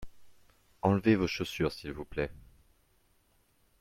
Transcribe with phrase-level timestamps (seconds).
[0.81, 2.31] Enlevez-vos chaussures s'il vous plait.